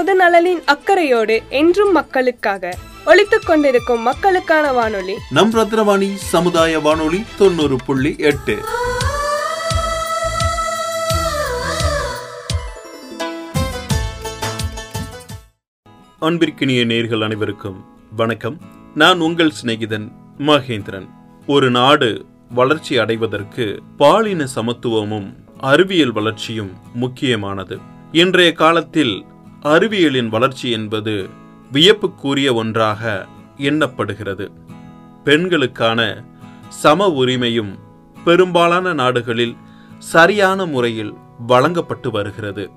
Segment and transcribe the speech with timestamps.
[0.00, 2.76] பொது நலனின் அக்கறையோடு என்றும் மக்களுக்காக
[3.06, 5.14] ஒலித்துக் கொண்டிருக்கும் மக்களுக்கான வானொலி.
[5.30, 8.56] நம் ரத்னவாணி சமுதாய வானொலி தொண்ணூறு புள்ளி எட்டு.
[16.20, 17.84] அன்பிற்கினிய நேர்கள் அனைவருக்கும்
[18.16, 18.60] வணக்கம்.
[18.94, 21.08] நான் உங்கள் சிநேகிதன் மகேந்திரன்.
[21.46, 27.78] ஒரு நாடு வளர்ச்சி அடைவதற்கு பாலின சமத்துவமும் அறிவியல் வளர்ச்சியும் முக்கியமானது.
[28.12, 29.24] இன்றைய காலத்தில்
[29.62, 31.28] அறிவியலின் வளர்ச்சி என்பது
[31.72, 34.50] வியப்புக்குரிய ஒன்றாக எண்ணப்படுகிறது.
[35.24, 36.24] பெண்களுக்கான
[36.68, 37.78] சம உரிமையும்
[38.24, 39.56] பெரும்பாலான நாடுகளில்
[39.98, 41.14] சரியான முறையில்
[41.46, 42.70] வழங்கப்பட்டு வருகிறது.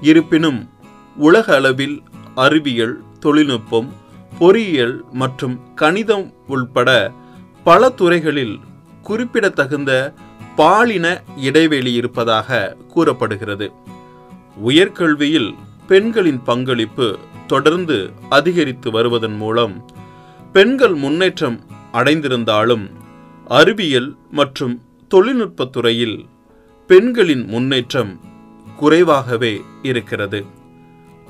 [0.00, 0.70] இருப்பினும்
[1.16, 2.02] உலக அளவில்
[2.34, 3.92] அறிவியல் தொழில்நுட்பம்
[4.38, 7.12] பொறியியல் மற்றும் கணிதம் உள்பட
[7.64, 8.58] பல துறைகளில்
[9.02, 10.14] குறிப்பிடத்தகுந்த
[10.56, 13.72] பாலின இடைவெளி இருப்பதாக கூறப்படுகிறது.
[14.66, 15.54] உயர்கல்வியில்
[15.88, 17.06] பெண்களின் பங்களிப்பு
[17.46, 19.74] தொடர்ந்து அதிகரித்து வருவதன் மூலம்
[20.52, 21.58] பெண்கள் முன்னேற்றம்
[21.92, 22.84] அடைந்திருந்தாலும்
[23.44, 24.74] அறிவியல் மற்றும்
[25.08, 26.26] தொழில்நுட்பத் துறையில்
[26.86, 28.20] பெண்களின் முன்னேற்றம்
[28.76, 30.44] குறைவாகவே இருக்கிறது.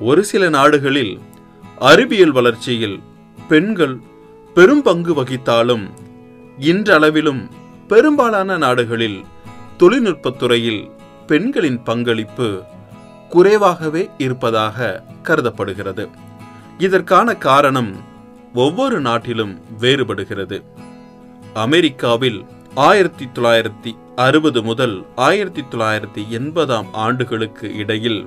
[0.00, 1.18] ஒரு சில நாடுகளில்
[1.78, 3.00] அறிவியல் வளர்ச்சியில்
[3.48, 3.96] பெண்கள்
[4.54, 5.86] பெரும் பங்கு வகித்தாலும்
[6.60, 7.42] இன்றளவிலும்
[7.88, 9.20] பெரும்பாலான நாடுகளில்
[9.78, 10.90] தொழில்நுட்பத் துறையில்
[11.26, 12.62] பெண்களின் பங்களிப்பு
[13.30, 16.08] குறைவாகவே இருப்பதாக கருதப்படுகிறது.
[16.78, 17.96] இதற்கான காரணம்
[18.54, 20.62] ஒவ்வொரு நாட்டிலும் வேறுபடுகிறது.
[21.54, 28.26] அமெரிக்காவில் ஆயிரத்தி தொள்ளாயிரத்தி அறுபது முதல் ஆயிரத்தி தொள்ளாயிரத்தி எண்பதாம் ஆண்டுகளுக்கு இடையில்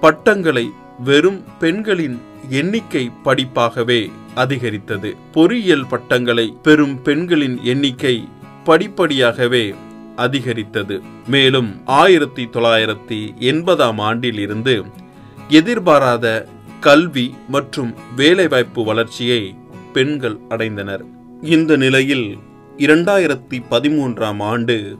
[0.00, 0.70] பட்டங்களை
[1.04, 5.16] வெறும் பெண்களின் எண்ணிக்கை படிப்பாகவே அதிகரித்தது.
[5.32, 8.28] பொறியியல் பட்டங்களை பெறும் பெண்களின் எண்ணிக்கை
[8.64, 9.74] படிப்படியாகவே
[10.16, 11.02] அதிகரித்தது.
[11.26, 14.84] மேலும் ஆயிரத்தி தொள்ளாயிரத்தி எண்பதாம் ஆண்டில் இருந்து
[15.48, 16.48] எதிர்பாராத
[16.80, 19.54] கல்வி மற்றும் வேலைவாய்ப்பு வளர்ச்சியை
[19.92, 21.04] பெண்கள் அடைந்தனர்.
[21.42, 22.38] இந்த நிலையில்
[22.76, 24.98] இரண்டாயிரத்தி பதிமூன்றாம் ஆண்டு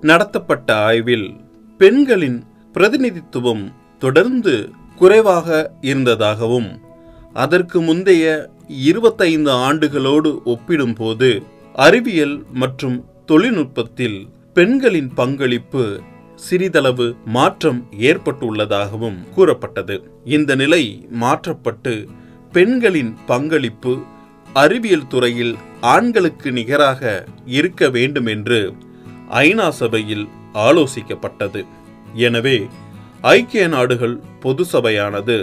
[0.00, 1.28] நடத்தப்பட்ட ஆய்வில்
[1.78, 6.80] பெண்களின் பிரதிநிதித்துவம் தொடர்ந்து குறைவாக இருந்ததாகவும்
[7.32, 11.42] அதற்கு முந்தைய இருபத்தைந்து ஆண்டுகளோடு ஒப்பிடும்போது
[11.74, 15.82] அறிவியல் மற்றும் தொழில்நுட்பத்தில் பெண்களின் பங்களிப்பு
[16.34, 19.96] சிறிதளவு மாற்றம் ஏற்பட்டுள்ளதாகவும் கூறப்பட்டது.
[20.24, 21.92] இந்த நிலை மாற்றப்பட்டு
[22.52, 23.92] பெண்களின் பங்களிப்பு
[24.52, 27.02] அறிவியல் துறையில் ஆண்களுக்கு நிகராக
[27.46, 28.60] இருக்க வேண்டும் என்று
[29.28, 30.26] ஐநா சபையில்
[30.66, 31.62] ஆலோசிக்கப்பட்டது.
[32.14, 32.56] எனவே
[33.36, 35.38] ஐக்கிய நாடுகள் பொது சபையானது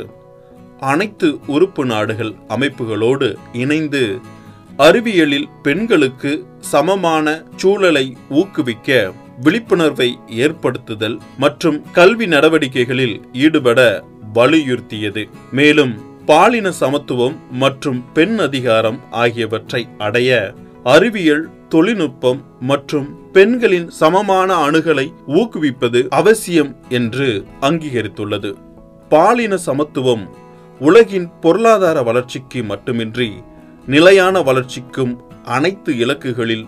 [0.80, 4.04] அனைத்து உறுப்பு நாடுகள் அமைப்புகளோடு இணைந்து
[4.78, 9.14] அறிவியலில் பெண்களுக்கு சமமான சூழலை ஊக்குவிக்க
[9.44, 14.04] விழிப்புணர்வை ஏற்படுத்துதல் மற்றும் கல்வி நடவடிக்கைகளில் ஈடுபட
[14.34, 15.30] வலியுறுத்தியது.
[15.52, 20.54] மேலும் பாலின சமத்துவம் மற்றும் பெண் அதிகாரம் ஆகியவற்றை அடைய
[20.84, 28.54] அறிவியல் தொழில்நுட்பம் மற்றும் பெண்களின் சமமான அணுகலை ஊக்குவிப்பது அவசியம் என்று அங்கீகரித்துள்ளது.
[29.10, 30.30] பாலின சமத்துவம்
[30.80, 33.34] உலகின் பொருளாதார வளர்ச்சிக்கு மட்டுமின்றி
[33.86, 36.66] நிலையான வளர்ச்சிக்கும் அனைத்து இலக்குகளில்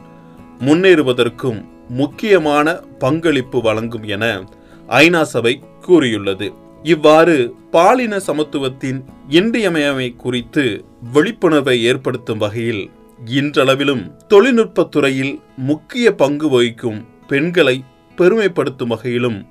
[0.59, 4.44] முன்னேறுவதற்கும் முக்கியமான பங்களிப்பு வழங்கும் என
[4.90, 6.54] ஐநா சபை கூறியுள்ளது.
[6.84, 12.90] இவ்வாறு பாலின சமத்துவத்தின் இன்றியமையாமை குறித்து விழிப்புணர்வை ஏற்படுத்தும் வகையில்
[13.25, 17.84] இன்றளவிலும் தொழில்நுட்பத் துறையில் முக்கிய பங்கு வகிக்கும் பெண்களை
[18.18, 19.46] பெருமைப்படுத்தும் வகையிலும்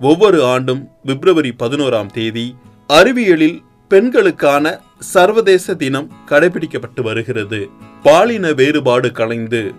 [0.00, 7.68] ஒவ்வொரு ஆண்டும் பிப்ரவரி பதினோராம் தேதி அறிவியலில் பெண்களுக்கான சர்வதேச தினம் கடைபிடிக்கப்பட்டு வருகிறது.
[8.02, 9.72] பாலின வேறுபாடு கலைந்து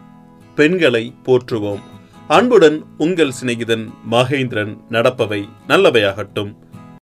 [0.55, 1.79] பெண்களை போற்றுவோம்.
[2.27, 6.55] அன்புடன் உங்கள் சிநேகிதன் மகேந்திரன் நடப்பவை நல்லவையாகட்டும்.